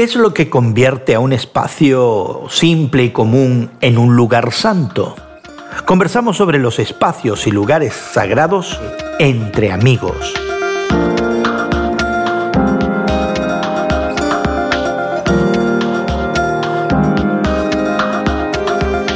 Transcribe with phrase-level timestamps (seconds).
[0.00, 5.14] ¿Qué es lo que convierte a un espacio simple y común en un lugar santo?
[5.84, 8.80] Conversamos sobre los espacios y lugares sagrados
[9.18, 10.32] entre amigos.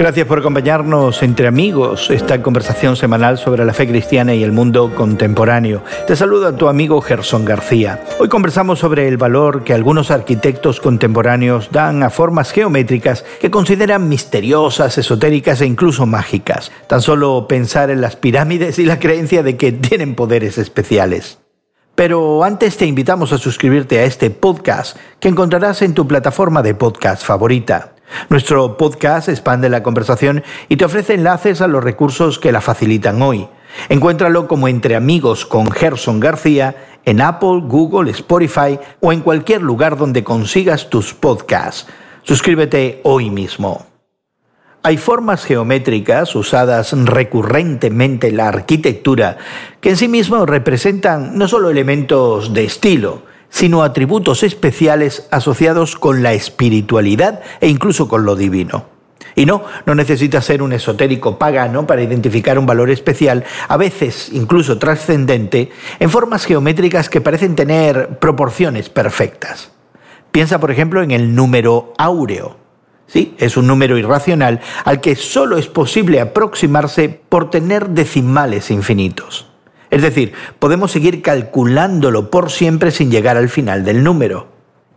[0.04, 4.94] Gracias por acompañarnos entre amigos, esta conversación semanal sobre la fe cristiana y el mundo
[4.94, 5.82] contemporáneo.
[6.06, 8.04] Te saluda tu amigo Gerson García.
[8.18, 14.10] Hoy conversamos sobre el valor que algunos arquitectos contemporáneos dan a formas geométricas que consideran
[14.10, 16.70] misteriosas, esotéricas e incluso mágicas.
[16.86, 21.38] Tan solo pensar en las pirámides y la creencia de que tienen poderes especiales.
[21.94, 26.74] Pero antes te invitamos a suscribirte a este podcast que encontrarás en tu plataforma de
[26.74, 27.93] podcast favorita.
[28.28, 33.22] Nuestro podcast expande la conversación y te ofrece enlaces a los recursos que la facilitan
[33.22, 33.48] hoy.
[33.88, 39.96] Encuéntralo como Entre Amigos con Gerson García en Apple, Google, Spotify o en cualquier lugar
[39.96, 41.86] donde consigas tus podcasts.
[42.22, 43.86] Suscríbete hoy mismo.
[44.82, 49.38] Hay formas geométricas usadas recurrentemente en la arquitectura
[49.80, 53.22] que en sí mismos representan no solo elementos de estilo,
[53.54, 58.86] sino atributos especiales asociados con la espiritualidad e incluso con lo divino.
[59.36, 64.30] Y no, no necesitas ser un esotérico pagano para identificar un valor especial, a veces
[64.32, 65.70] incluso trascendente,
[66.00, 69.70] en formas geométricas que parecen tener proporciones perfectas.
[70.32, 72.56] Piensa, por ejemplo, en el número áureo.
[73.06, 79.53] Sí, es un número irracional al que solo es posible aproximarse por tener decimales infinitos.
[79.94, 84.48] Es decir, podemos seguir calculándolo por siempre sin llegar al final del número.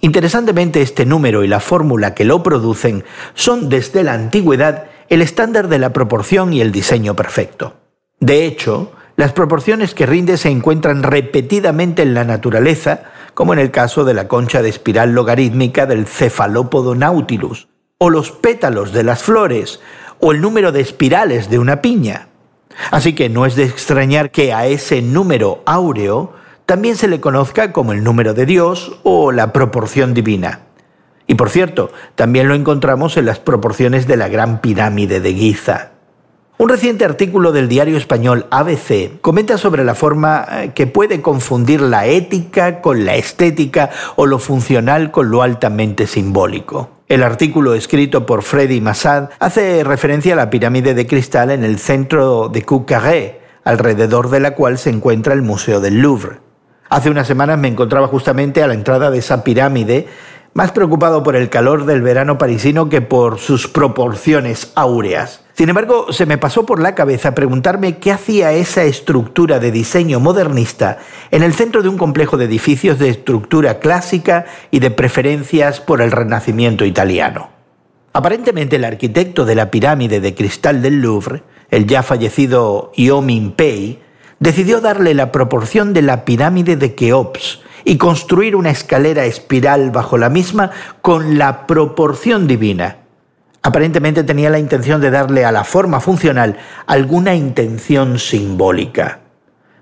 [0.01, 3.03] Interesantemente, este número y la fórmula que lo producen
[3.35, 7.75] son desde la antigüedad el estándar de la proporción y el diseño perfecto.
[8.19, 13.03] De hecho, las proporciones que rinde se encuentran repetidamente en la naturaleza,
[13.35, 17.67] como en el caso de la concha de espiral logarítmica del cefalópodo nautilus,
[17.99, 19.79] o los pétalos de las flores,
[20.19, 22.29] o el número de espirales de una piña.
[22.91, 26.33] Así que no es de extrañar que a ese número áureo
[26.65, 30.61] también se le conozca como el número de Dios o la proporción divina.
[31.27, 35.91] Y por cierto, también lo encontramos en las proporciones de la Gran Pirámide de Giza.
[36.59, 41.81] Un reciente artículo del diario español ABC comenta sobre la forma eh, que puede confundir
[41.81, 46.96] la ética con la estética o lo funcional con lo altamente simbólico.
[47.07, 51.79] El artículo escrito por Freddy Massad hace referencia a la pirámide de cristal en el
[51.79, 56.39] centro de Coucaré, alrededor de la cual se encuentra el Museo del Louvre.
[56.89, 60.07] Hace unas semanas me encontraba justamente a la entrada de esa pirámide,
[60.57, 65.41] más preocupado por el calor del verano parisino que por sus proporciones áureas.
[65.53, 70.19] Sin embargo, se me pasó por la cabeza preguntarme qué hacía esa estructura de diseño
[70.19, 70.97] modernista
[71.29, 76.01] en el centro de un complejo de edificios de estructura clásica y de preferencias por
[76.01, 77.49] el Renacimiento italiano.
[78.13, 83.99] Aparentemente el arquitecto de la pirámide de cristal del Louvre, el ya fallecido Iomin Pei,
[84.39, 90.17] decidió darle la proporción de la pirámide de Keops y construir una escalera espiral bajo
[90.17, 90.71] la misma
[91.01, 92.97] con la proporción divina
[93.67, 99.19] Aparentemente tenía la intención de darle a la forma funcional alguna intención simbólica.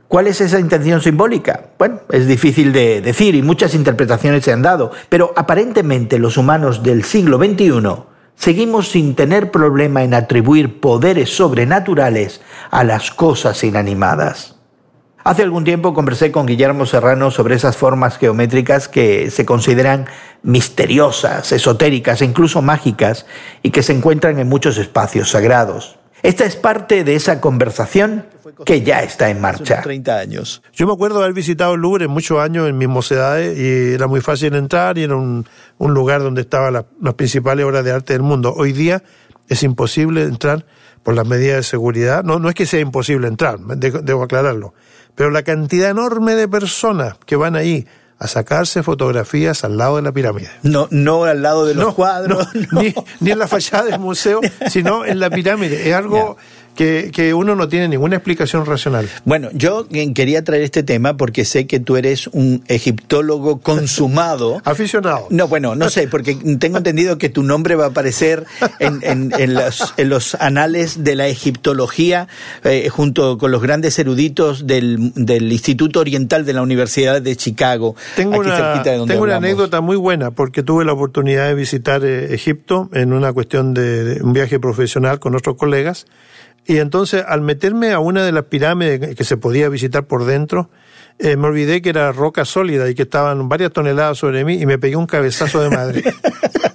[0.08, 1.68] ¿Cuál es esa intención simbólica?
[1.78, 6.82] Bueno, es difícil de decir y muchas interpretaciones se han dado, pero aparentemente los humanos
[6.82, 8.06] del siglo XXI
[8.36, 12.42] seguimos sin tener problema en atribuir poderes sobrenaturales
[12.72, 14.55] a las cosas inanimadas.
[15.26, 20.06] Hace algún tiempo conversé con Guillermo Serrano sobre esas formas geométricas que se consideran
[20.44, 23.26] misteriosas, esotéricas e incluso mágicas
[23.64, 25.98] y que se encuentran en muchos espacios sagrados.
[26.22, 28.28] Esta es parte de esa conversación
[28.68, 29.82] que ya está en marcha.
[29.82, 30.62] 30 años.
[30.74, 34.06] Yo me acuerdo de haber visitado el Louvre muchos años en mis mocedades y era
[34.06, 35.48] muy fácil entrar y era un,
[35.80, 38.54] lugar donde estaban las, principales obras de arte del mundo.
[38.56, 39.02] Hoy día
[39.50, 40.68] es imposible entrar
[41.02, 42.24] por las medidas de seguridad.
[42.24, 44.76] No, no es que sea imposible entrar, debo aclararlo
[45.16, 47.88] pero la cantidad enorme de personas que van ahí
[48.18, 50.50] a sacarse fotografías al lado de la pirámide.
[50.64, 52.48] No, no al lado de los cuadros.
[52.72, 54.40] Ni, ni, en la fachada del museo,
[54.70, 55.90] sino en la pirámide.
[55.90, 56.38] Es algo
[56.76, 59.10] que, uno no tiene ninguna explicación racional.
[59.24, 64.62] Bueno, yo quería traer este tema porque sé que tú eres un egiptólogo consumado.
[64.66, 65.28] Aficionado.
[65.30, 68.46] No, bueno, no sé, porque tengo entendido que tu nombre va a aparecer
[68.80, 69.02] en,
[69.38, 72.28] en, los, anales de la egiptología
[72.64, 75.14] eh, junto con los grandes eruditos del,
[75.56, 77.96] Instituto Oriental de la Universidad de Chicago.
[78.16, 82.90] Tengo una, tengo una anécdota muy buena porque tuve la oportunidad de visitar eh, Egipto
[82.94, 86.06] en una cuestión de un viaje profesional con otros colegas.
[86.66, 90.70] Y entonces, al meterme a una de las pirámides que se podía visitar por dentro,
[91.20, 94.66] eh, me olvidé que era roca sólida y que estaban varias toneladas sobre mí y
[94.66, 96.04] me pegué un cabezazo de madre.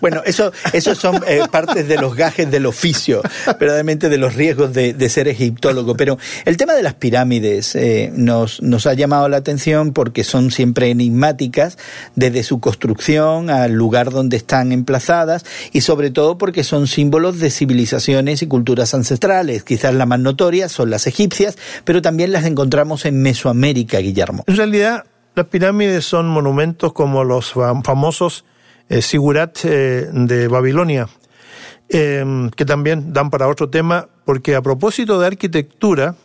[0.00, 3.22] Bueno, eso, eso son eh, partes de los gajes del oficio,
[3.58, 5.96] verdaderamente de los riesgos de, ser egiptólogo.
[5.96, 10.50] Pero el tema de las pirámides eh, nos, nos ha llamado la atención porque son
[10.50, 11.78] siempre enigmáticas
[12.14, 17.50] desde su construcción al lugar donde están emplazadas y sobre todo porque son símbolos de
[17.50, 19.64] civilizaciones y culturas ancestrales.
[19.64, 24.44] Quizás la más notoria son las egipcias, pero también las encontramos en Mesoamérica, Guillermo.
[24.46, 25.04] En realidad,
[25.34, 28.44] las pirámides son monumentos como los famosos
[29.00, 31.08] Sigurat eh, de Babilonia,
[31.88, 36.16] eh, que también dan para otro tema, porque a propósito de arquitectura,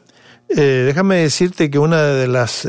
[0.47, 2.67] déjame decirte que una de las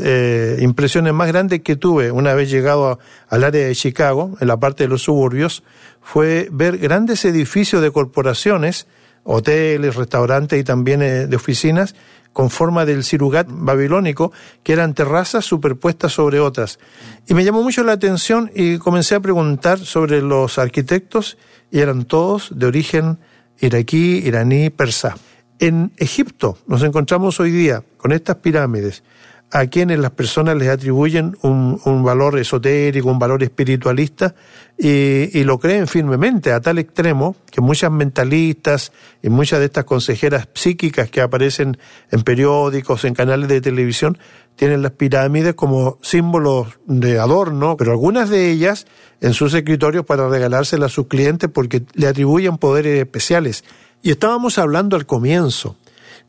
[0.59, 2.97] impresiones más grandes que tuve una vez llegado
[3.29, 5.63] al área de Chicago, en la parte de los suburbios,
[6.01, 8.87] fue ver grandes edificios de corporaciones,
[9.27, 11.93] hoteles, restaurantes y también de oficinas,
[12.33, 14.31] con forma del cirugat babilónico,
[14.63, 16.79] que eran terrazas superpuestas sobre otras.
[17.27, 21.37] Y me llamó mucho la atención y comencé a preguntar sobre los arquitectos
[21.71, 23.19] y eran todos de origen
[23.59, 25.17] iraquí, iraní, persa.
[25.59, 29.03] En Egipto nos encontramos hoy día con estas pirámides
[29.51, 34.35] a quienes las personas les atribuyen un, valor esotérico, un valor espiritualista,
[34.77, 38.91] y, lo creen firmemente, a tal extremo que muchas mentalistas
[39.23, 41.77] y muchas de estas consejeras psíquicas que aparecen
[42.11, 44.17] en periódicos, en canales de televisión,
[44.55, 48.85] tienen las pirámides como símbolos de adorno, pero algunas de ellas
[49.21, 53.63] en sus escritorios para regalárselas a sus clientes porque le atribuyen poderes especiales.
[54.03, 55.77] Y estábamos hablando al comienzo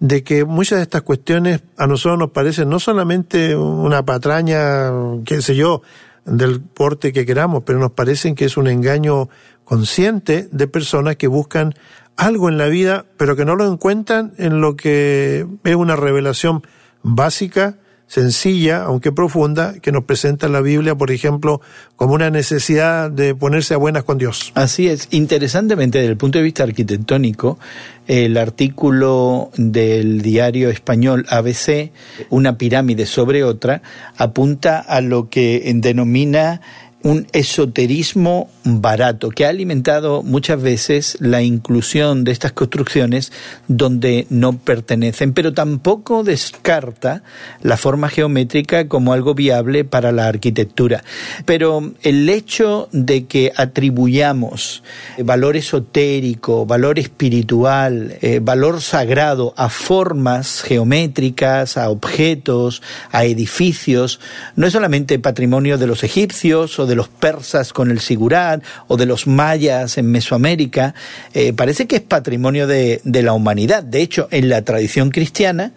[0.01, 4.91] de que muchas de estas cuestiones a nosotros nos parecen no solamente una patraña,
[5.25, 5.83] qué sé yo,
[6.25, 9.29] del porte que queramos, pero nos parecen que es un engaño
[9.65, 11.75] consciente de personas que buscan
[12.17, 16.63] algo en la vida, pero que no lo encuentran en lo que es una revelación
[17.03, 17.77] básica
[18.09, 21.61] sencilla, aunque profunda, que nos presenta la Biblia, por ejemplo,
[21.95, 24.51] como una necesidad de ponerse a buenas con Dios.
[24.55, 25.09] Así es.
[25.11, 27.59] Interesantemente, desde el punto de vista arquitectónico,
[28.07, 31.93] el artículo del diario español ABC,
[32.31, 33.83] una pirámide sobre otra,
[34.17, 36.63] apunta a lo que denomina
[37.03, 43.33] un esoterismo barato que ha alimentado muchas veces la inclusión de estas construcciones
[43.69, 47.23] donde no pertenecen, pero tampoco descarta
[47.63, 51.05] la forma geométrica como algo viable para la arquitectura.
[51.45, 54.83] Pero el hecho de que atribuyamos
[55.19, 64.21] valor esotérico, valor espiritual, eh, valor sagrado a formas geométricas, a objetos, a edificios,
[64.57, 69.07] no es solamente patrimonio de los egipcios de los persas con el sigurat o de
[69.07, 70.95] los mayas en Mesoamérica,
[71.35, 73.83] eh, parece que es patrimonio de, de la humanidad.
[73.83, 75.73] De hecho, en la tradición cristiana,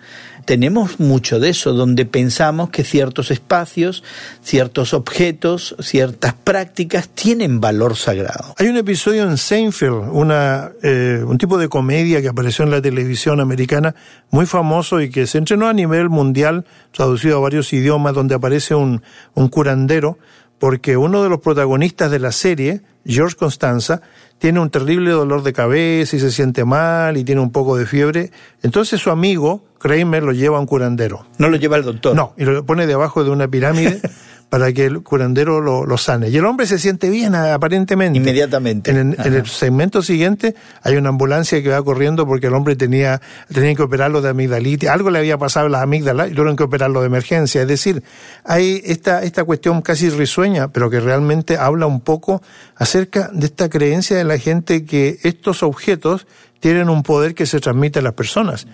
[0.46, 4.04] tenemos mucho de eso, donde pensamos que ciertos espacios,
[4.42, 8.56] ciertos objetos, ciertas prácticas tienen valor sagrado.
[8.58, 12.82] Hay un episodio en Seinfeld, una, eh, un tipo de comedia que apareció en la
[12.82, 13.96] televisión americana
[14.32, 18.74] muy famoso y que se entrenó a nivel mundial, traducido a varios idiomas, donde aparece
[18.74, 19.04] un,
[19.36, 20.18] un curandero
[20.62, 24.04] porque uno de los protagonistas de la serie, George Constanza,
[24.38, 27.88] tiene un terrible dolor de cabeza y se siente mal y tiene un poco de
[27.88, 28.30] fiebre.
[28.62, 31.26] Entonces su amigo, Kramer, lo lleva a un curandero.
[31.40, 32.16] No lo lleva al doctor.
[32.16, 34.02] No, y lo pone debajo de una pirámide
[34.52, 36.28] para que el curandero lo, sane.
[36.28, 38.20] Y el hombre se siente bien, aparentemente.
[38.20, 38.92] Inmediatamente.
[38.92, 43.74] En, el segmento siguiente hay una ambulancia que va corriendo porque el hombre tenía, tenía
[43.76, 44.90] que operarlo de amigdalitis.
[44.90, 47.62] Algo le había pasado a las amígdalas y tuvieron que operarlo de emergencia.
[47.62, 48.04] Es decir,
[48.44, 52.42] hay esta, esta cuestión casi risueña, pero que realmente habla un poco
[52.76, 56.28] acerca de esta creencia de la gente que estos objetos
[56.60, 58.68] tienen un poder que se transmite a las personas.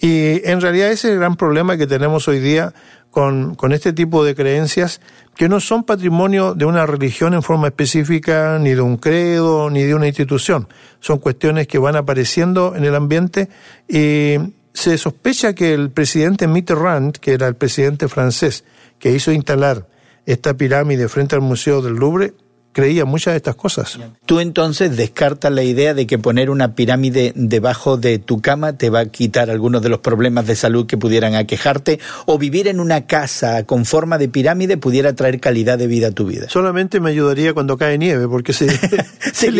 [0.00, 2.74] Y en realidad ese es el gran problema que tenemos hoy día
[3.10, 5.00] con, con este tipo de creencias
[5.36, 9.82] que no son patrimonio de una religión en forma específica, ni de un credo, ni
[9.82, 10.68] de una institución.
[11.00, 13.48] Son cuestiones que van apareciendo en el ambiente
[13.88, 14.36] y
[14.72, 18.64] se sospecha que el presidente Mitterrand, que era el presidente francés,
[18.98, 19.88] que hizo instalar
[20.26, 22.34] esta pirámide frente al Museo del Louvre,
[22.74, 23.98] creía muchas de estas cosas.
[24.26, 28.90] Tú entonces descartas la idea de que poner una pirámide debajo de tu cama te
[28.90, 32.80] va a quitar algunos de los problemas de salud que pudieran aquejarte o vivir en
[32.80, 36.48] una casa con forma de pirámide pudiera traer calidad de vida a tu vida.
[36.50, 38.68] Solamente me ayudaría cuando cae nieve porque se,
[39.32, 39.52] se,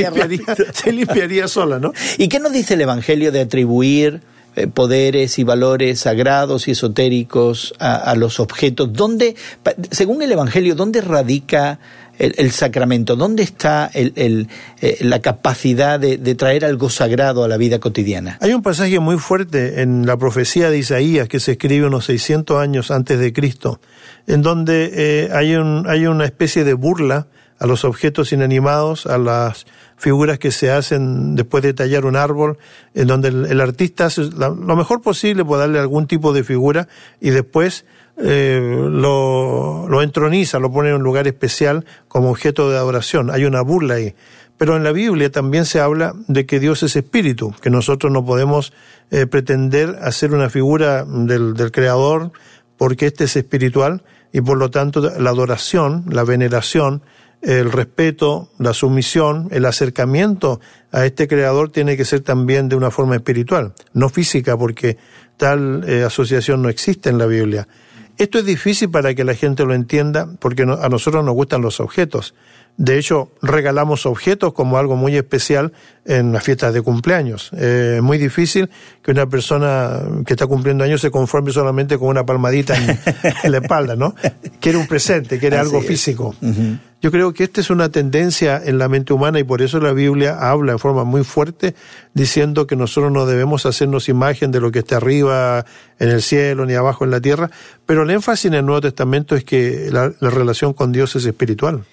[0.93, 1.93] limpiaría, sola, ¿no?
[2.19, 4.23] ¿Y qué nos dice el Evangelio de atribuir
[4.73, 8.93] poderes y valores sagrados y esotéricos a, los objetos?
[8.93, 9.35] ¿Dónde,
[9.91, 11.79] según el Evangelio, dónde radica
[12.19, 13.17] el, sacramento?
[13.17, 14.49] ¿Dónde está el,
[14.81, 18.39] eh, la capacidad de, traer algo sagrado a la vida cotidiana?
[18.41, 22.61] Hay un pasaje muy fuerte en la profecía de Isaías que se escribe unos 600
[22.61, 23.81] años antes de Cristo,
[24.27, 27.27] en donde eh, hay, un, hay una especie de burla
[27.59, 29.67] a los objetos inanimados, a las
[29.97, 32.59] figuras que se hacen después de tallar un árbol,
[32.95, 36.89] en donde el, artista hace lo mejor posible por darle algún tipo de figura
[37.21, 37.85] y después
[38.17, 43.31] eh, lo, lo entroniza, lo pone en un lugar especial como objeto de adoración.
[43.31, 44.15] Hay una burla ahí.
[44.57, 48.25] Pero en la Biblia también se habla de que Dios es espíritu, que nosotros no
[48.25, 48.73] podemos
[49.11, 52.31] eh, pretender hacer una figura del, del Creador
[52.77, 57.03] porque éste es espiritual y por lo tanto la adoración, la veneración,
[57.45, 60.61] el respeto, la sumisión, el acercamiento
[60.93, 64.97] a este creador tiene que ser también de una forma espiritual, no física, porque
[65.37, 67.69] tal eh, asociación no existe en la Biblia.
[68.17, 71.81] Esto es difícil para que la gente lo entienda, porque a nosotros nos gustan los
[71.81, 72.35] objetos.
[72.77, 75.73] De hecho, regalamos objetos como algo muy especial
[76.05, 77.53] en las fiestas de cumpleaños.
[77.53, 78.69] Es muy difícil
[79.03, 82.99] que una persona que está cumpliendo años se conforme solamente con una palmadita en,
[83.53, 84.15] la espalda, ¿no?
[84.61, 86.35] Quiere un presente, quiere algo físico.
[87.05, 89.93] Yo creo que esta es una tendencia en la mente humana y por eso la
[89.93, 91.75] Biblia habla en forma muy fuerte
[92.15, 95.67] diciendo que nosotros no debemos hacernos imagen de lo que está arriba
[95.99, 97.51] en el cielo ni abajo en la tierra,
[97.85, 101.85] pero el énfasis en el Nuevo Testamento es que la relación con Dios es espiritual.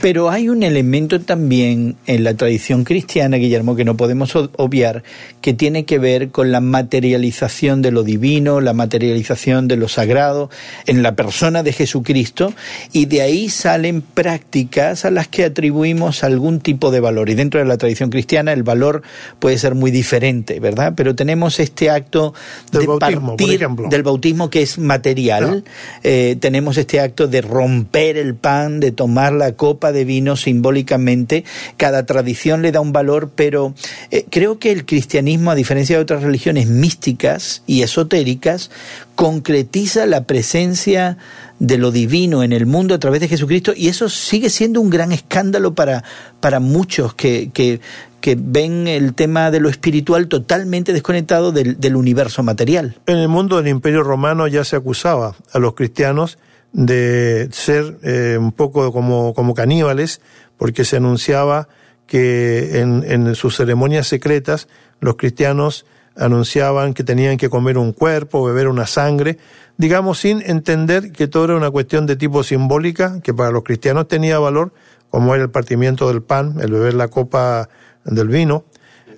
[0.00, 5.02] Pero hay un elemento también en la tradición cristiana, Guillermo, que no podemos obviar,
[5.40, 10.50] que tiene que ver con la materialización de lo divino, la materialización de lo sagrado
[10.86, 12.52] en la persona de Jesucristo,
[12.92, 17.28] y de ahí salen prácticas a las que atribuimos algún tipo de valor.
[17.28, 19.02] Y dentro de la tradición cristiana el valor
[19.40, 20.92] puede ser muy diferente, ¿verdad?
[20.96, 22.34] Pero tenemos este acto
[22.70, 23.88] del de bautismo, por ejemplo.
[23.88, 25.64] del bautismo que es material,
[26.04, 31.44] eh, tenemos este acto de romper el pan, de tomar la copa de vino simbólicamente.
[31.76, 33.74] Cada tradición le da un valor, pero
[34.10, 38.70] eh, creo que el cristianismo, a diferencia de otras religiones místicas y esotéricas,
[39.14, 41.16] concretiza la presencia
[41.58, 44.90] de lo divino en el mundo a través de Jesucristo y eso sigue siendo un
[44.90, 46.04] gran escándalo para,
[46.40, 47.80] para muchos que, que,
[48.38, 52.96] ven el tema de lo espiritual totalmente desconectado del, del universo material.
[53.06, 56.36] En el mundo del Imperio Romano ya se acusaba a los cristianos
[56.76, 60.20] de ser eh, un poco como, como caníbales,
[60.58, 61.68] porque se anunciaba
[62.06, 64.68] que en, en sus ceremonias secretas
[65.00, 69.38] los cristianos anunciaban que tenían que comer un cuerpo, beber una sangre,
[69.78, 74.06] digamos sin entender que todo era una cuestión de tipo simbólica, que para los cristianos
[74.06, 74.74] tenía valor,
[75.08, 77.70] como era el partimiento del pan, el beber la copa
[78.04, 78.66] del vino.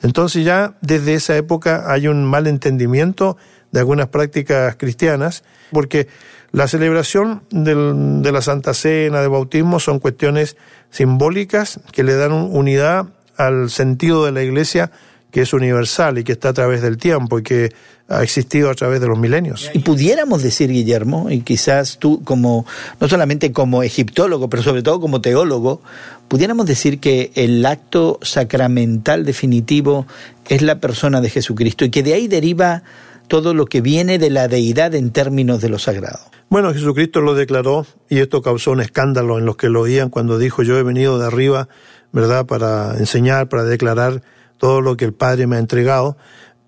[0.03, 3.37] Entonces ya desde esa época hay un mal entendimiento
[3.73, 6.09] de algunas prácticas cristianas, porque
[6.53, 10.57] la celebración del, de la Santa Cena, de bautismo, son cuestiones
[10.91, 14.91] simbólicas que le dan unidad al sentido de la Iglesia
[15.31, 17.73] que es universal y que está a través del tiempo y que
[18.09, 19.71] ha existido a través de los milenios.
[19.75, 22.65] Y pudiéramos decir, Guillermo, y quizás tú como,
[22.99, 25.83] no solamente como egiptólogo, pero sobre todo como teólogo,
[26.29, 30.07] pudiéramos decir que el acto sacramental definitivo
[30.49, 32.83] es la persona de Jesucristo y que de ahí deriva
[33.29, 36.21] todo lo que viene de la deidad en términos de lo sagrado.
[36.49, 40.39] Bueno, Jesucristo lo declaró y esto causó un escándalo en los que lo oían cuando
[40.39, 41.69] dijo yo he venido de arriba,
[42.13, 44.23] ¿verdad?, para enseñar, para declarar
[44.57, 46.17] todo lo que el Padre me ha entregado.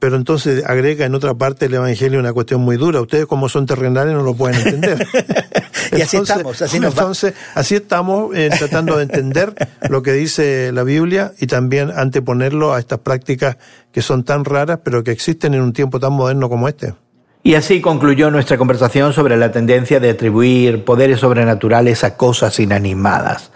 [0.00, 3.00] Pero entonces agrega en otra parte del Evangelio una cuestión muy dura.
[3.02, 5.07] Ustedes como son terrenales no lo pueden entender.
[5.92, 9.54] y así estamos, así nos Entonces, así estamos eh, tratando de entender
[9.88, 13.59] lo que dice la Biblia y también anteponerlo a estas prácticas
[13.92, 16.95] que son tan raras, pero que existen en un tiempo tan moderno como este.
[17.42, 23.50] Y así concluyó nuestra conversación sobre la tendencia de atribuir poderes sobrenaturales a cosas inanimadas.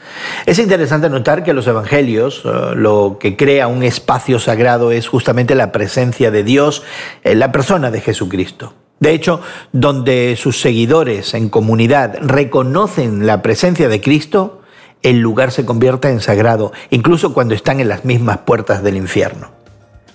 [0.46, 5.54] Es interesante notar que los evangelios eh, lo que crea un espacio sagrado es justamente
[5.54, 6.82] la presencia de Dios
[7.24, 8.72] en la persona de Jesucristo.
[9.00, 14.62] De hecho, donde sus seguidores en comunidad reconocen la presencia de Cristo,
[15.02, 19.50] el lugar se convierte en sagrado, incluso cuando están en las mismas puertas del infierno.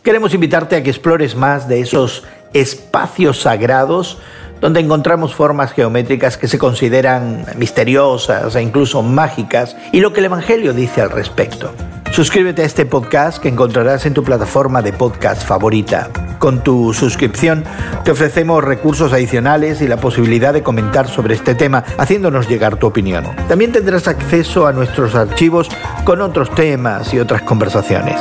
[0.02, 4.18] Queremos invitarte a que explores más de esos espacios sagrados
[4.62, 10.26] donde encontramos formas geométricas que se consideran misteriosas e incluso mágicas y lo que el
[10.26, 11.74] Evangelio dice al respecto.
[12.20, 16.10] Suscríbete a este podcast que encontrarás en tu plataforma de podcast favorita.
[16.38, 17.64] Con tu suscripción
[18.04, 22.88] te ofrecemos recursos adicionales y la posibilidad de comentar sobre este tema haciéndonos llegar tu
[22.88, 23.24] opinión.
[23.48, 25.70] También tendrás acceso a nuestros archivos
[26.04, 28.20] con otros temas y otras conversaciones.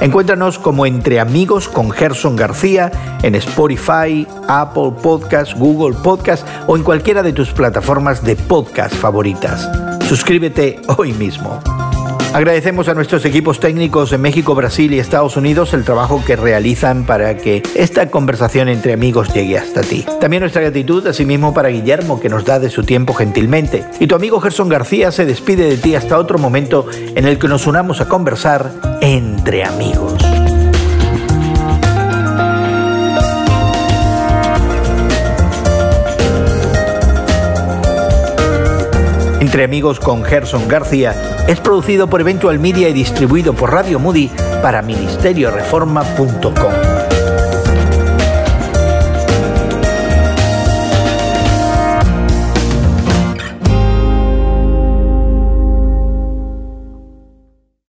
[0.00, 2.92] Encuéntranos como Entre Amigos con Gerson García
[3.24, 9.68] en Spotify, Apple Podcast, Google Podcast o en cualquiera de tus plataformas de podcast favoritas.
[10.06, 11.60] Suscríbete hoy mismo.
[12.34, 17.04] Agradecemos a nuestros equipos técnicos en México, Brasil y Estados Unidos el trabajo que realizan
[17.04, 20.06] para que esta conversación entre amigos llegue hasta ti.
[20.18, 23.84] También nuestra gratitud asimismo para Guillermo que nos da de su tiempo gentilmente.
[24.00, 27.48] Y tu amigo Gerson García se despide de ti hasta otro momento en el que
[27.48, 28.72] nos unamos a conversar
[29.02, 30.14] entre amigos.
[39.42, 41.16] Entre Amigos con Gerson García
[41.48, 44.30] es producido por Eventual Media y distribuido por Radio Moody
[44.62, 46.91] para ministerioreforma.com.